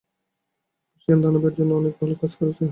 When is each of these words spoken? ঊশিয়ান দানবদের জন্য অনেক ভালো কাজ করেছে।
ঊশিয়ান 0.93 1.19
দানবদের 1.23 1.53
জন্য 1.57 1.71
অনেক 1.75 1.93
ভালো 1.99 2.15
কাজ 2.21 2.31
করেছে। 2.39 2.65